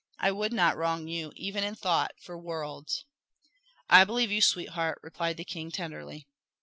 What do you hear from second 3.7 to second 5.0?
"I believe you, sweetheart,"